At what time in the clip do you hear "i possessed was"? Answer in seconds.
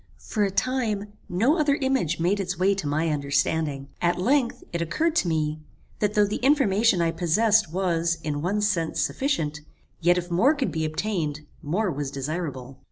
7.03-8.17